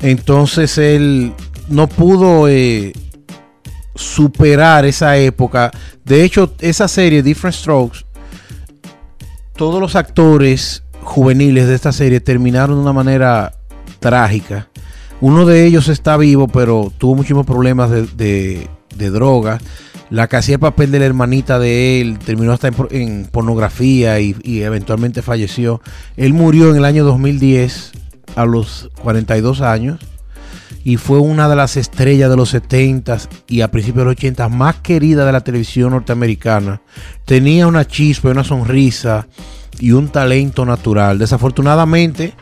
Entonces 0.00 0.78
él 0.78 1.32
no 1.68 1.88
pudo 1.88 2.48
eh, 2.48 2.92
superar 3.94 4.84
esa 4.84 5.16
época. 5.16 5.70
De 6.04 6.22
hecho, 6.24 6.54
esa 6.60 6.88
serie, 6.88 7.22
Different 7.22 7.54
Strokes, 7.56 7.98
todos 9.56 9.80
los 9.80 9.96
actores 9.96 10.84
juveniles 11.02 11.66
de 11.66 11.74
esta 11.74 11.92
serie 11.92 12.20
terminaron 12.20 12.76
de 12.76 12.82
una 12.82 12.92
manera 12.92 13.54
trágica. 13.98 14.68
Uno 15.20 15.46
de 15.46 15.66
ellos 15.66 15.88
está 15.88 16.16
vivo, 16.16 16.46
pero 16.46 16.92
tuvo 16.96 17.16
muchísimos 17.16 17.44
problemas 17.44 17.90
de, 17.90 18.06
de, 18.06 18.68
de 18.96 19.10
drogas. 19.10 19.60
La 20.10 20.26
que 20.28 20.36
hacía 20.36 20.54
el 20.54 20.60
papel 20.60 20.90
de 20.90 21.00
la 21.00 21.04
hermanita 21.06 21.58
de 21.58 22.00
él 22.00 22.18
terminó 22.24 22.52
hasta 22.52 22.68
en, 22.68 22.74
por- 22.74 22.94
en 22.94 23.28
pornografía 23.30 24.20
y 24.20 24.36
eventualmente 24.62 25.20
falleció. 25.22 25.82
Él 26.16 26.32
murió 26.32 26.70
en 26.70 26.76
el 26.76 26.84
año 26.84 27.04
2010 27.04 27.92
a 28.36 28.44
los 28.44 28.90
42 29.02 29.60
años 29.60 29.98
y 30.84 30.96
fue 30.96 31.18
una 31.18 31.48
de 31.48 31.56
las 31.56 31.76
estrellas 31.76 32.30
de 32.30 32.36
los 32.36 32.50
70 32.50 33.18
y 33.46 33.60
a 33.60 33.70
principios 33.70 34.02
de 34.02 34.04
los 34.06 34.12
80 34.12 34.48
más 34.48 34.76
querida 34.76 35.24
de 35.24 35.32
la 35.32 35.42
televisión 35.42 35.90
norteamericana. 35.90 36.80
Tenía 37.24 37.66
una 37.66 37.86
chispa, 37.86 38.30
una 38.30 38.44
sonrisa 38.44 39.26
y 39.78 39.92
un 39.92 40.08
talento 40.08 40.64
natural. 40.64 41.18
Desafortunadamente 41.18 42.32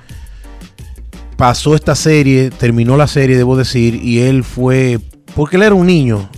pasó 1.37 1.75
esta 1.75 1.95
serie, 1.95 2.51
terminó 2.51 2.97
la 2.97 3.07
serie, 3.07 3.37
debo 3.37 3.57
decir, 3.57 3.97
y 3.97 4.21
él 4.21 4.45
fue, 4.45 5.01
porque 5.35 5.57
él 5.57 5.63
era 5.63 5.75
un 5.75 5.87
niño. 5.87 6.29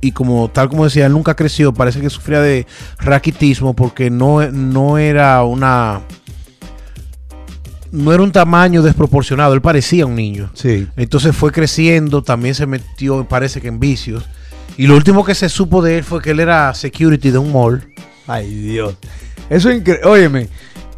Y 0.00 0.12
como 0.12 0.48
tal 0.48 0.68
como 0.68 0.84
decía, 0.84 1.06
él 1.06 1.12
nunca 1.12 1.34
creció, 1.34 1.72
parece 1.72 2.00
que 2.00 2.10
sufría 2.10 2.40
de 2.40 2.66
raquitismo 2.98 3.74
porque 3.74 4.10
no, 4.10 4.50
no 4.50 4.98
era 4.98 5.42
una 5.42 6.02
no 7.96 8.12
era 8.12 8.22
un 8.22 8.30
tamaño 8.30 8.82
desproporcionado, 8.82 9.54
él 9.54 9.62
parecía 9.62 10.06
un 10.06 10.14
niño. 10.14 10.50
Sí. 10.54 10.86
Entonces 10.96 11.34
fue 11.34 11.50
creciendo, 11.50 12.22
también 12.22 12.54
se 12.54 12.66
metió, 12.66 13.26
parece 13.26 13.60
que 13.60 13.68
en 13.68 13.80
vicios. 13.80 14.24
Y 14.76 14.86
lo 14.86 14.94
último 14.94 15.24
que 15.24 15.34
se 15.34 15.48
supo 15.48 15.80
de 15.80 15.98
él 15.98 16.04
fue 16.04 16.20
que 16.20 16.32
él 16.32 16.40
era 16.40 16.74
security 16.74 17.30
de 17.30 17.38
un 17.38 17.52
mall. 17.52 17.82
Ay, 18.26 18.52
Dios. 18.52 18.96
Eso 19.48 19.70
es 19.70 19.78
increíble. 19.78 20.06
Óyeme, 20.06 20.48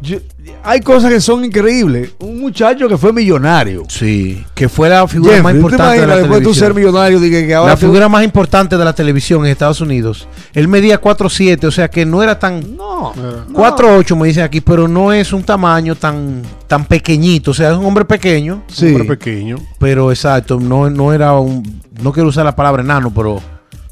yo- 0.01 0.19
hay 0.63 0.79
cosas 0.81 1.11
que 1.11 1.21
son 1.21 1.43
increíbles. 1.45 2.11
Un 2.19 2.39
muchacho 2.39 2.87
que 2.87 2.97
fue 2.97 3.11
millonario. 3.13 3.83
Sí, 3.87 4.43
que 4.55 4.67
fue 4.69 4.89
la 4.89 5.07
figura 5.07 5.41
más 5.43 5.53
¿tú 5.53 5.57
te 5.57 5.57
importante 5.57 5.83
de 5.83 5.97
imaginas 5.97 6.07
la 6.09 6.15
después 6.17 6.39
de 6.39 6.45
tú 6.45 6.53
ser 6.53 6.61
televisión. 6.69 6.91
millonario, 6.93 7.19
dije 7.19 7.47
que 7.47 7.53
ahora 7.55 7.71
La 7.73 7.75
tú- 7.79 7.85
figura 7.85 8.09
más 8.09 8.23
importante 8.23 8.77
de 8.77 8.85
la 8.85 8.93
televisión 8.93 9.45
en 9.45 9.51
Estados 9.51 9.81
Unidos. 9.81 10.27
Él 10.53 10.67
medía 10.67 10.99
4'7, 11.01 11.67
o 11.67 11.71
sea 11.71 11.87
que 11.89 12.05
no 12.05 12.23
era 12.23 12.39
tan... 12.39 12.75
No. 12.77 13.13
Era- 13.15 13.45
no. 13.47 13.53
4'8 13.53 14.15
me 14.15 14.27
dicen 14.27 14.43
aquí, 14.43 14.61
pero 14.61 14.87
no 14.87 15.11
es 15.13 15.31
un 15.33 15.43
tamaño 15.43 15.95
tan, 15.95 16.41
tan 16.67 16.85
pequeñito. 16.85 17.51
O 17.51 17.53
sea, 17.53 17.71
es 17.71 17.77
un 17.77 17.85
hombre 17.85 18.05
pequeño, 18.05 18.63
Sí. 18.67 18.85
Un 18.87 19.01
hombre 19.01 19.17
pequeño. 19.17 19.57
pero 19.79 20.11
exacto, 20.11 20.59
no, 20.59 20.89
no 20.89 21.13
era 21.13 21.33
un... 21.33 21.81
No 22.01 22.11
quiero 22.13 22.29
usar 22.29 22.45
la 22.45 22.55
palabra 22.55 22.81
enano, 22.81 23.11
pero 23.13 23.41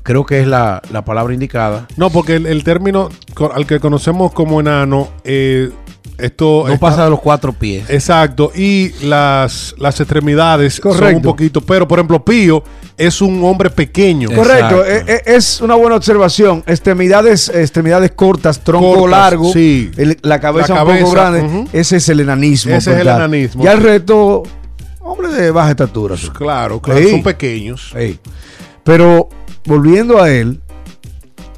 creo 0.04 0.26
que 0.26 0.40
es 0.40 0.48
la, 0.48 0.82
la 0.94 1.04
palabra 1.04 1.34
indicada. 1.34 1.86
No, 1.98 2.10
porque 2.10 2.36
el, 2.38 2.46
el 2.46 2.64
término 2.64 3.10
al 3.54 3.66
que 3.68 3.82
conocemos 3.82 4.32
como 4.32 4.62
enano, 4.62 5.10
eh, 5.26 5.70
esto 6.18 6.64
No 6.66 6.74
está- 6.74 6.80
pasa 6.80 7.04
de 7.06 7.10
los 7.12 7.20
cuatro 7.20 7.54
pies. 7.54 7.90
Exacto, 7.90 8.52
y 8.56 8.92
las, 9.06 9.76
las 9.78 10.00
extremidades 10.00 10.76
son 10.82 11.16
un 11.16 11.22
poquito, 11.22 11.62
pero 11.62 11.88
por 11.88 12.00
ejemplo, 12.00 12.24
Pío 12.26 12.64
es 12.98 13.22
un 13.22 13.44
hombre 13.44 13.70
pequeño. 13.70 14.30
Correcto, 14.34 14.84
eh, 14.84 15.04
eh, 15.08 15.22
es 15.28 15.62
una 15.62 15.76
buena 15.76 15.96
observación. 15.96 16.64
Extremidades, 16.66 17.50
extremidades 17.50 18.12
cortas, 18.12 18.64
tronco 18.64 18.96
Cortas, 18.96 19.20
largo, 19.20 19.54
sí. 19.54 19.92
el- 19.98 20.18
la 20.24 20.40
cabeza 20.40 20.74
La 20.74 20.84
un 20.84 20.98
poco 20.98 21.12
grande. 21.12 21.66
Ese 21.74 21.98
es 21.98 22.10
el 22.10 22.22
enanismo. 22.22 22.74
Ese 22.74 22.92
es 22.94 22.98
el 23.00 23.06
tal. 23.06 23.18
enanismo, 23.18 23.64
Ya 23.64 23.74
el 23.74 23.80
sí. 23.80 23.84
resto, 23.84 24.44
hombre 25.02 25.28
de 25.30 25.52
baja 25.52 25.70
estatura. 25.72 26.18
sí. 26.18 26.30
Claro, 26.30 26.82
claro, 26.82 27.08
son 27.10 27.22
pequeños. 27.24 27.94
Ey. 27.96 28.20
Pero 28.84 29.30
volviendo 29.66 30.20
a 30.22 30.32
él, 30.32 30.60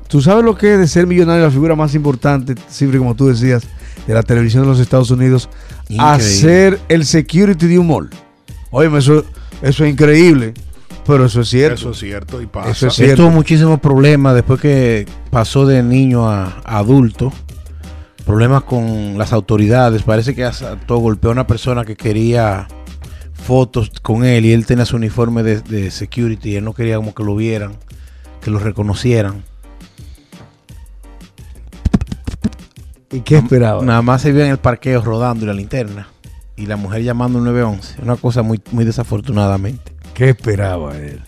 ¿tú 0.08 0.22
sabes 0.22 0.44
lo 0.44 0.56
que 0.58 0.74
es 0.74 0.80
de 0.80 0.88
ser 0.88 1.08
millonario 1.08 1.46
la 1.46 1.52
figura 1.52 1.76
más 1.76 1.96
importante, 1.96 2.56
siempre 2.68 3.00
como 3.00 3.16
tú 3.16 3.28
decías, 3.28 3.64
de 4.10 4.16
la 4.16 4.24
televisión 4.24 4.64
de 4.64 4.70
los 4.70 4.80
Estados 4.80 5.12
Unidos? 5.12 5.50
Increíble. 5.88 6.04
Hacer 6.16 6.80
el 6.90 7.06
security 7.06 7.68
de 7.68 7.78
un 7.78 7.88
mall. 7.88 8.10
Oye, 8.72 8.90
eso, 8.98 9.24
eso 9.62 9.86
es 9.86 9.92
increíble, 9.92 10.54
pero 11.06 11.26
eso 11.26 11.42
es 11.42 11.50
cierto. 11.50 11.76
Eso 11.76 11.92
es 11.92 12.00
cierto 12.00 12.42
y 12.42 12.48
pasa. 12.48 12.72
Eso 12.72 12.88
es 12.88 12.98
Él 13.00 13.06
cierto. 13.06 13.24
tuvo 13.24 13.32
muchísimos 13.32 13.80
problemas 13.80 14.34
después 14.34 14.60
que 14.60 15.06
pasó 15.30 15.66
de 15.68 15.84
niño 15.84 16.28
a, 16.28 16.60
a 16.66 16.80
adulto. 16.80 17.32
Problemas 18.26 18.64
con 18.64 19.18
las 19.18 19.32
autoridades. 19.32 20.02
Parece 20.04 20.34
que 20.34 20.44
asaltó, 20.44 20.98
golpeó 20.98 21.30
a 21.30 21.34
una 21.34 21.48
persona 21.48 21.86
que 21.86 21.96
quería 21.96 22.68
fotos 23.34 23.92
con 24.02 24.24
él 24.26 24.46
y 24.46 24.54
él 24.54 24.66
tenía 24.66 24.86
su 24.86 24.96
uniforme 24.96 25.44
de, 25.44 25.62
de 25.62 25.92
security 25.92 26.50
y 26.52 26.56
él 26.58 26.64
no 26.66 26.74
quería 26.74 26.98
como 26.98 27.14
que 27.16 27.24
lo 27.24 27.36
vieran, 27.36 27.74
que 28.42 28.50
lo 28.52 28.58
reconocieran. 28.60 29.44
¿Y 33.12 33.22
qué 33.22 33.38
esperaba? 33.38 33.84
Nada 33.84 34.02
más 34.02 34.22
se 34.22 34.32
vio 34.32 34.44
en 34.46 34.52
el 34.52 34.58
parqueo 34.60 35.02
rodando 35.02 35.44
y 35.46 35.48
la 35.48 35.54
linterna. 35.54 36.08
Y 36.56 36.66
la 36.66 36.76
mujer 36.76 37.02
llamando 37.04 37.40
al 37.40 37.46
911. 37.46 37.96
Una 38.04 38.16
cosa 38.18 38.42
muy, 38.44 38.62
muy 38.72 38.86
desafortunadamente. 38.86 39.94
¿Qué 40.14 40.30
esperaba 40.30 40.96
él? 40.96 41.22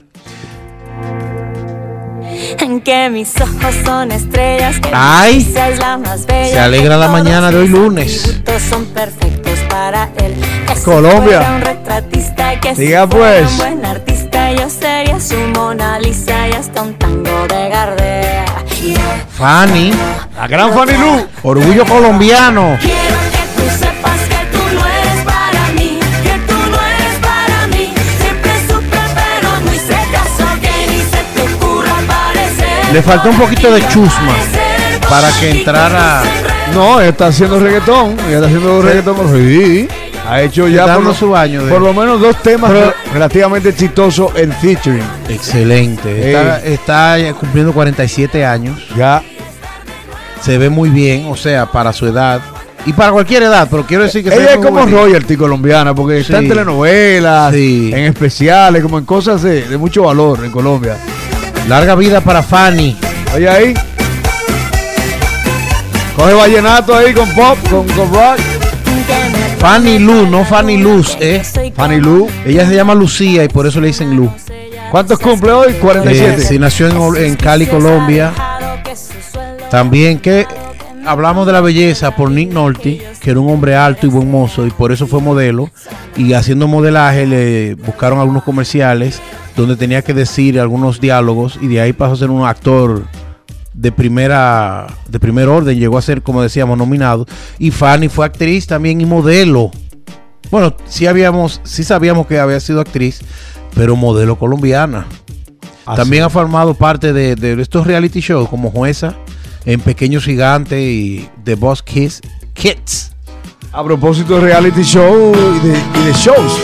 En 2.59 2.81
que 2.81 3.09
mis 3.09 3.33
ojos 3.41 3.75
son 3.83 4.11
estrellas. 4.11 4.79
Que 4.79 4.89
Ay, 4.93 5.35
mi 5.37 5.41
sonrisa 5.43 5.69
es 5.69 5.79
la 5.79 5.97
más 5.97 6.25
bella, 6.25 6.47
se 6.51 6.59
alegra 6.59 6.97
la 6.97 7.07
mañana 7.07 7.49
de 7.51 7.57
hoy 7.57 7.67
lunes. 7.67 8.23
atributos 8.25 8.61
son 8.63 8.85
perfectos 8.85 9.59
para 9.69 10.09
él. 10.17 10.35
Que 10.67 10.75
si 10.75 10.83
Colombia. 10.83 11.53
un 11.55 11.61
retratista, 11.61 12.59
que 12.59 12.73
Diga, 12.75 13.07
pues. 13.07 13.51
un 13.51 13.57
buen 13.57 13.85
artista, 13.85 14.53
yo 14.53 14.69
sería 14.69 15.19
su 15.19 15.35
Mona 15.55 15.99
Lisa 15.99 16.47
y 16.49 16.51
hasta 16.53 16.81
un 16.83 16.93
tango 16.95 17.47
de 17.47 17.69
Gardea. 17.69 18.45
Yeah. 18.81 19.25
Fanny, 19.29 19.91
La 20.41 20.47
gran 20.47 20.73
Fanny 20.73 20.93
Lu. 20.97 21.27
orgullo 21.43 21.85
colombiano. 21.85 22.75
Quiero 22.81 22.97
que 23.31 23.61
tú 23.61 23.69
sepas 23.69 24.19
que 24.27 24.45
tú 24.51 24.57
no 24.73 24.85
eres 24.87 25.23
para 25.23 25.67
mí, 25.75 25.99
que 26.23 26.51
tú 26.51 26.57
no 26.71 26.77
eres 26.81 27.15
para 27.21 27.67
mí. 27.67 27.93
Siempre 28.19 28.51
supe, 28.67 28.97
pero 29.13 29.59
no 29.63 29.71
hice 29.71 29.97
caso 30.11 30.45
que 30.59 30.87
ni 30.91 30.99
se 31.01 31.23
te 31.35 31.53
ocurra 31.53 31.93
parecer. 32.07 32.91
Le 32.93 33.01
faltó 33.03 33.29
un 33.29 33.37
poquito 33.37 33.71
de 33.71 33.87
chusma 33.89 34.33
para 35.07 35.29
que 35.39 35.51
entrara 35.51 36.23
No, 36.73 36.99
está 37.01 37.27
haciendo 37.27 37.59
reggaetón. 37.59 38.17
Ella 38.27 38.35
está 38.37 38.45
haciendo 38.47 38.81
reggaetón. 38.81 39.17
Sí. 39.35 39.87
Ha 40.27 40.41
hecho 40.41 40.67
ya 40.67 40.85
por 40.95 41.03
lo, 41.03 41.13
su 41.13 41.29
baño. 41.29 41.63
de- 41.65 41.71
por 41.71 41.81
lo 41.81 41.93
menos 41.93 42.19
dos 42.21 42.41
temas 42.41 42.71
Pero- 42.71 42.93
relativamente 43.13 43.69
exitosos 43.69 44.31
en 44.35 44.51
featuring. 44.53 45.03
Excelente. 45.29 46.31
Está, 46.31 46.59
está 46.63 47.17
ya 47.19 47.33
cumpliendo 47.33 47.73
47 47.73 48.43
años. 48.45 48.79
Ya. 48.97 49.21
Se 50.41 50.57
ve 50.57 50.69
muy 50.69 50.89
bien, 50.89 51.27
o 51.27 51.35
sea, 51.35 51.65
para 51.67 51.93
su 51.93 52.07
edad. 52.07 52.41
Y 52.85 52.93
para 52.93 53.11
cualquier 53.11 53.43
edad, 53.43 53.67
pero 53.69 53.85
quiero 53.85 54.03
decir 54.03 54.23
que 54.23 54.31
se 54.31 54.37
Ella 54.41 54.53
es 54.53 54.57
como 54.57 54.83
royalty 54.85 55.37
colombiana, 55.37 55.93
porque 55.93 56.19
está 56.19 56.39
en 56.39 56.47
telenovelas, 56.49 57.53
Sí. 57.53 57.91
en 57.93 58.05
especiales, 58.05 58.81
como 58.81 58.97
en 58.97 59.05
cosas 59.05 59.43
de, 59.43 59.67
de 59.67 59.77
mucho 59.77 60.03
valor 60.03 60.43
en 60.43 60.51
Colombia. 60.51 60.97
Larga 61.67 61.93
vida 61.93 62.21
para 62.21 62.41
Fanny. 62.41 62.97
Oye 63.35 63.47
ahí. 63.49 63.73
Coge 66.15 66.33
vallenato 66.33 66.95
ahí 66.95 67.13
con 67.13 67.29
pop, 67.29 67.57
con, 67.69 67.87
con 67.89 68.11
rock. 68.13 68.39
Fanny 69.59 69.99
Lu, 69.99 70.25
no 70.27 70.43
Fanny 70.43 70.77
Luz, 70.77 71.15
¿eh? 71.19 71.43
Fanny 71.75 71.97
Lu. 71.99 72.27
Ella 72.45 72.67
se 72.67 72.73
llama 72.75 72.95
Lucía 72.95 73.43
y 73.43 73.47
por 73.47 73.67
eso 73.67 73.79
le 73.79 73.87
dicen 73.87 74.15
Lu. 74.15 74.29
¿Cuántos 74.89 75.19
cumple 75.19 75.51
hoy? 75.51 75.73
47. 75.73 76.33
Eh, 76.41 76.45
sí, 76.45 76.57
nació 76.59 76.87
en, 77.15 77.23
en 77.25 77.35
Cali, 77.35 77.67
Colombia. 77.67 78.33
También 79.71 80.19
que 80.19 80.45
hablamos 81.05 81.47
de 81.47 81.53
la 81.53 81.61
belleza 81.61 82.13
por 82.13 82.29
Nick 82.29 82.51
Nolte, 82.51 83.01
que 83.21 83.31
era 83.31 83.39
un 83.39 83.49
hombre 83.49 83.73
alto 83.73 84.05
y 84.05 84.09
buen 84.09 84.29
mozo 84.29 84.67
y 84.67 84.69
por 84.69 84.91
eso 84.91 85.07
fue 85.07 85.21
modelo. 85.21 85.69
Y 86.17 86.33
haciendo 86.33 86.67
modelaje 86.67 87.25
le 87.25 87.75
buscaron 87.75 88.19
algunos 88.19 88.43
comerciales 88.43 89.21
donde 89.55 89.77
tenía 89.77 90.01
que 90.01 90.13
decir 90.13 90.59
algunos 90.59 90.99
diálogos 90.99 91.57
y 91.61 91.67
de 91.67 91.79
ahí 91.79 91.93
pasó 91.93 92.13
a 92.13 92.17
ser 92.17 92.29
un 92.29 92.45
actor 92.45 93.05
de 93.73 93.93
primera 93.93 94.87
de 95.07 95.19
primer 95.21 95.47
orden, 95.47 95.79
llegó 95.79 95.97
a 95.97 96.01
ser 96.01 96.21
como 96.21 96.43
decíamos 96.43 96.77
nominado 96.77 97.25
y 97.57 97.71
Fanny 97.71 98.09
fue 98.09 98.25
actriz 98.25 98.67
también 98.67 98.99
y 98.99 99.05
modelo. 99.05 99.71
Bueno, 100.51 100.75
sí 100.85 101.07
habíamos 101.07 101.61
sí 101.63 101.85
sabíamos 101.85 102.27
que 102.27 102.39
había 102.39 102.59
sido 102.59 102.81
actriz, 102.81 103.21
pero 103.73 103.95
modelo 103.95 104.37
colombiana. 104.37 105.07
También 105.95 106.23
ha 106.23 106.29
formado 106.29 106.73
parte 106.73 107.13
de, 107.13 107.35
de 107.35 107.61
estos 107.61 107.87
reality 107.87 108.19
shows 108.19 108.49
como 108.49 108.69
jueza 108.69 109.15
en 109.65 109.79
Pequeños 109.79 110.23
Gigantes 110.25 110.79
y 110.79 111.27
The 111.43 111.55
Boss 111.55 111.81
Kids. 111.83 112.21
Kids. 112.53 113.11
A 113.73 113.83
propósito 113.83 114.35
de 114.35 114.41
reality 114.41 114.81
show 114.83 115.31
y 115.63 115.67
de, 115.67 115.77
y 116.01 116.05
de 116.05 116.13
shows. 116.13 116.57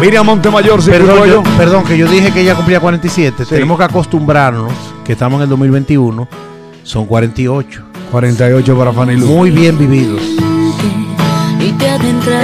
Miriam 0.00 0.26
Montemayor, 0.26 0.82
sí, 0.82 0.90
Perdón, 0.90 1.28
yo- 1.28 1.42
perdón, 1.56 1.84
que 1.84 1.96
yo 1.98 2.06
dije 2.08 2.32
que 2.32 2.40
ella 2.40 2.54
cumplía 2.54 2.80
47. 2.80 3.44
Tenemos 3.46 3.78
que 3.78 3.84
acostumbrarnos 3.84 4.72
que 5.04 5.12
estamos 5.12 5.38
en 5.38 5.44
el 5.44 5.48
2021. 5.50 6.28
Son 6.84 7.06
48. 7.06 7.82
48 8.10 8.78
para 8.78 8.92
Fanny 8.92 9.16
Lu. 9.16 9.26
Muy 9.26 9.50
bien 9.50 9.76
vividos. 9.78 10.22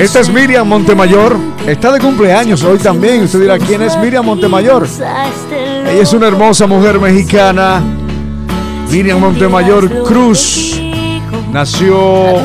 Esta 0.01 0.21
es 0.21 0.29
Miriam 0.33 0.67
Montemayor. 0.69 1.37
Está 1.67 1.93
de 1.93 2.01
cumpleaños 2.01 2.63
hoy 2.65 2.79
también. 2.79 3.23
Usted 3.23 3.41
dirá, 3.41 3.59
¿quién 3.59 3.83
es 3.83 3.97
Miriam 3.99 4.25
Montemayor? 4.27 4.87
Ella 5.87 6.03
es 6.03 6.13
una 6.13 6.27
hermosa 6.27 6.67
mujer 6.67 6.99
mexicana. 7.01 7.83
Miriam 8.91 9.21
Montemayor 9.21 10.03
Cruz. 10.05 10.81
Nació 11.53 12.37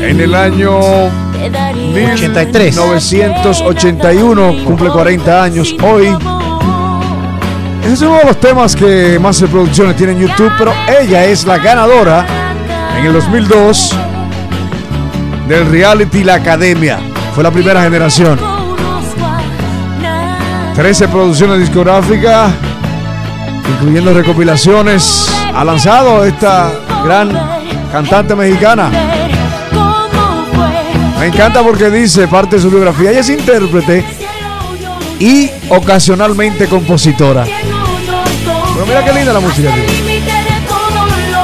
en 0.00 0.20
el 0.20 0.34
año 0.34 0.78
83. 2.04 2.76
1981. 2.76 4.64
Cumple 4.64 4.90
40 4.90 5.42
años 5.42 5.74
hoy. 5.82 6.06
Es 7.84 8.02
uno 8.02 8.18
de 8.18 8.24
los 8.24 8.38
temas 8.38 8.76
que 8.76 9.18
más 9.18 9.40
reproducciones 9.40 9.96
tiene 9.96 10.12
en 10.12 10.20
YouTube, 10.20 10.52
pero 10.58 10.72
ella 11.00 11.24
es 11.24 11.46
la 11.46 11.58
ganadora 11.58 12.26
en 12.98 13.06
el 13.06 13.12
2002 13.14 13.96
del 15.48 15.70
reality 15.70 16.22
La 16.22 16.34
Academia. 16.34 16.98
Fue 17.34 17.42
la 17.42 17.50
primera 17.50 17.82
generación. 17.82 18.38
13 20.74 21.08
producciones 21.08 21.58
discográficas, 21.60 22.52
incluyendo 23.68 24.12
recopilaciones. 24.12 25.28
Ha 25.54 25.64
lanzado 25.64 26.24
esta 26.24 26.72
gran 27.04 27.30
cantante 27.92 28.34
mexicana. 28.34 28.90
Me 31.18 31.26
encanta 31.26 31.62
porque 31.62 31.90
dice 31.90 32.28
parte 32.28 32.56
de 32.56 32.62
su 32.62 32.70
biografía. 32.70 33.10
Ella 33.10 33.20
es 33.20 33.28
intérprete 33.28 34.04
y 35.18 35.50
ocasionalmente 35.68 36.68
compositora. 36.68 37.44
Pero 37.44 38.86
mira 38.86 39.04
qué 39.04 39.12
linda 39.12 39.32
la 39.32 39.40
música. 39.40 39.70
tío. 39.72 40.28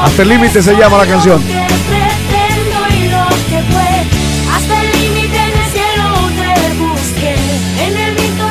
Hasta 0.03 0.23
el 0.23 0.29
límite 0.29 0.63
se 0.63 0.77
llama 0.77 0.99
la 0.99 1.07
canción. 1.07 1.43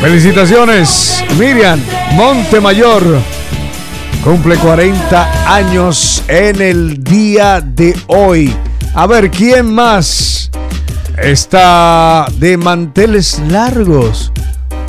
Felicitaciones, 0.01 1.23
Miriam 1.37 1.79
Montemayor. 2.11 3.32
Cumple 4.23 4.55
40 4.55 5.53
años 5.53 6.23
en 6.29 6.61
el 6.61 7.03
día 7.03 7.59
de 7.59 7.93
hoy. 8.07 8.55
A 8.95 9.05
ver, 9.05 9.29
¿quién 9.29 9.75
más 9.75 10.49
está 11.17 12.27
de 12.37 12.55
manteles 12.55 13.39
largos? 13.49 14.31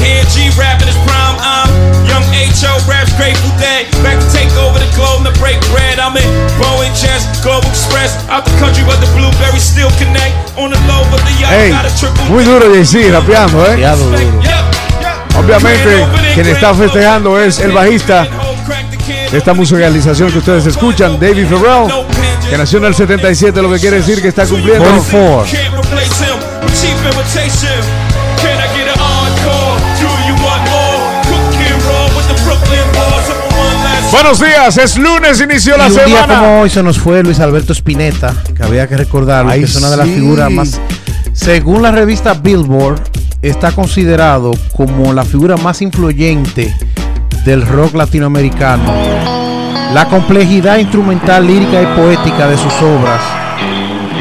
Break 5.46 5.62
bread. 5.70 5.98
I'm 6.02 6.16
in 6.18 6.26
Boeing 6.58 6.94
Chess, 6.98 7.22
Global 7.42 7.70
Express. 7.70 8.18
Out 8.28 8.44
the 8.44 8.50
country, 8.58 8.82
but 8.84 8.98
the 8.98 9.06
blueberries 9.14 9.62
still 9.62 9.90
connect. 10.02 10.34
On 10.58 10.70
the 10.70 10.80
low, 10.90 11.06
but 11.10 11.22
the 11.22 11.34
Hey, 11.46 11.70
got 11.70 11.86
a 11.86 11.92
triple. 11.94 12.24
muy 12.28 12.44
duro 12.44 12.66
Jay-Z 12.74 13.12
rapeando, 13.12 13.64
¿eh? 13.66 13.86
Obviamente, 15.38 16.06
quien 16.34 16.48
está 16.48 16.74
festejando 16.74 17.38
es 17.38 17.60
el 17.60 17.70
bajista 17.72 18.26
de 19.30 19.38
esta 19.38 19.54
musicalización 19.54 20.32
que 20.32 20.38
ustedes 20.38 20.66
escuchan, 20.66 21.20
David 21.20 21.46
Farrell, 21.46 21.92
que 22.48 22.56
nació 22.56 22.78
en 22.78 22.86
el 22.86 22.94
77, 22.94 23.62
lo 23.62 23.70
que 23.70 23.78
quiere 23.78 23.98
decir 23.98 24.22
que 24.22 24.28
está 24.28 24.46
cumpliendo 24.46 24.84
44. 24.84 25.46
Buenos 34.16 34.40
días, 34.40 34.78
es 34.78 34.96
lunes, 34.96 35.42
inició 35.42 35.76
la 35.76 35.88
un 35.88 35.92
día 35.92 36.04
semana. 36.06 36.38
como 36.40 36.60
hoy 36.62 36.70
se 36.70 36.82
nos 36.82 36.98
fue 36.98 37.22
Luis 37.22 37.38
Alberto 37.38 37.74
Spinetta, 37.74 38.34
que 38.56 38.62
había 38.62 38.88
que 38.88 38.96
recordarlo, 38.96 39.50
Ay, 39.50 39.60
que 39.60 39.66
es 39.66 39.76
una 39.76 39.90
de 39.90 39.96
las 39.98 40.06
sí. 40.08 40.14
figuras 40.14 40.50
más. 40.50 40.80
Según 41.34 41.82
la 41.82 41.90
revista 41.90 42.32
Billboard, 42.32 42.98
está 43.42 43.72
considerado 43.72 44.52
como 44.74 45.12
la 45.12 45.22
figura 45.22 45.58
más 45.58 45.82
influyente 45.82 46.74
del 47.44 47.66
rock 47.66 47.94
latinoamericano. 47.94 48.90
La 49.92 50.06
complejidad 50.08 50.78
instrumental, 50.78 51.46
lírica 51.46 51.82
y 51.82 51.86
poética 52.00 52.48
de 52.48 52.56
sus 52.56 52.72
obras 52.80 53.20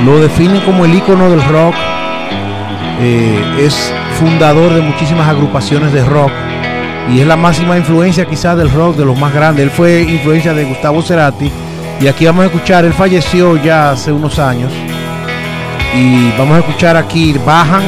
lo 0.04 0.20
define 0.20 0.62
como 0.66 0.84
el 0.84 0.94
ícono 0.94 1.30
del 1.30 1.42
rock. 1.42 1.74
Eh, 3.00 3.64
es 3.66 3.94
fundador 4.20 4.74
de 4.74 4.82
muchísimas 4.82 5.30
agrupaciones 5.30 5.94
de 5.94 6.04
rock 6.04 6.32
y 7.10 7.20
es 7.20 7.28
la 7.28 7.36
máxima 7.36 7.78
influencia 7.78 8.26
quizás 8.26 8.58
del 8.58 8.72
rock 8.72 8.96
de 8.96 9.06
los 9.06 9.18
más 9.18 9.34
grandes. 9.34 9.64
Él 9.64 9.72
fue 9.72 10.02
influencia 10.02 10.54
de 10.54 10.64
Gustavo 10.66 11.02
Cerati 11.02 11.52
y 12.00 12.08
aquí 12.08 12.26
vamos 12.26 12.44
a 12.44 12.46
escuchar, 12.48 12.86
él 12.86 12.94
falleció 12.94 13.58
ya 13.58 13.92
hace 13.92 14.12
unos 14.12 14.40
años 14.40 14.72
y 15.96 16.32
vamos 16.38 16.58
a 16.58 16.60
escuchar 16.60 16.98
aquí 16.98 17.34
Bajan, 17.46 17.84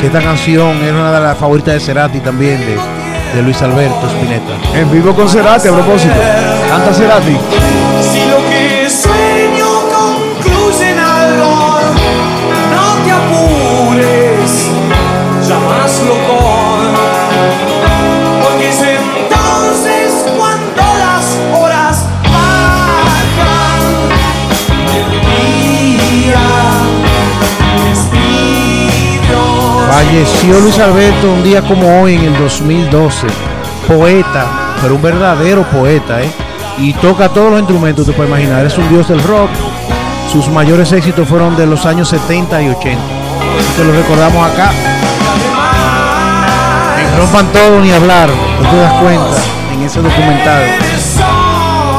que 0.00 0.06
esta 0.06 0.20
canción 0.20 0.76
es 0.82 0.92
una 0.92 1.12
de 1.12 1.20
las 1.20 1.38
favoritas 1.38 1.74
de 1.74 1.80
Cerati 1.80 2.20
también 2.20 2.60
de, 2.60 2.76
de 3.34 3.42
Luis 3.42 3.60
Alberto 3.62 4.06
Spinetta. 4.06 4.78
En 4.78 4.90
vivo 4.90 5.14
con 5.14 5.28
Cerati, 5.28 5.68
a 5.68 5.72
propósito. 5.72 6.14
Canta 6.68 6.92
Cerati. 6.92 7.36
Falleció 29.98 30.60
Luis 30.60 30.78
Alberto 30.78 31.32
un 31.32 31.42
día 31.42 31.60
como 31.60 32.00
hoy 32.02 32.14
en 32.14 32.26
el 32.26 32.38
2012. 32.38 33.26
Poeta, 33.88 34.46
pero 34.80 34.94
un 34.94 35.02
verdadero 35.02 35.64
poeta, 35.64 36.22
¿eh? 36.22 36.30
Y 36.78 36.92
toca 36.94 37.28
todos 37.30 37.50
los 37.50 37.58
instrumentos, 37.58 38.06
te 38.06 38.12
puedes 38.12 38.30
imaginar. 38.30 38.64
Es 38.64 38.78
un 38.78 38.88
dios 38.88 39.08
del 39.08 39.20
rock. 39.24 39.50
Sus 40.30 40.46
mayores 40.50 40.92
éxitos 40.92 41.26
fueron 41.26 41.56
de 41.56 41.66
los 41.66 41.84
años 41.84 42.08
70 42.10 42.62
y 42.62 42.68
80. 42.68 43.02
Así 43.58 43.72
que 43.76 43.84
lo 43.84 43.92
recordamos 43.92 44.52
acá. 44.52 44.70
En 47.00 47.18
rompan 47.18 47.46
todo 47.52 47.80
ni 47.80 47.90
hablar. 47.90 48.28
Tú 48.28 48.64
te 48.70 48.76
das 48.76 48.92
cuenta 49.02 49.36
en 49.74 49.82
ese 49.82 50.00
documental 50.00 50.62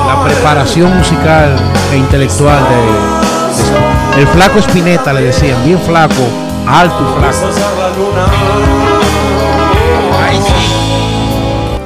la 0.08 0.24
preparación 0.24 0.98
musical 0.98 1.54
e 1.92 1.98
intelectual 1.98 2.60
de- 2.70 4.22
el 4.22 4.28
flaco 4.28 4.60
Spinetta 4.60 5.12
le 5.12 5.22
decían, 5.22 5.58
bien 5.66 5.80
flaco, 5.80 6.14
alto 6.70 7.02
y 7.02 7.08
flaco. 7.20 7.48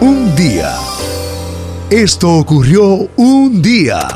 Un 0.02 0.36
día. 0.36 0.76
Esto 1.89 2.30
ocurrió 2.30 3.08
un 3.15 3.62
día. 3.62 4.08